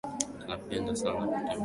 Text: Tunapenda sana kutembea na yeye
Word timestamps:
Tunapenda 0.39 0.95
sana 0.95 1.19
kutembea 1.19 1.37
na 1.43 1.49
yeye 1.49 1.59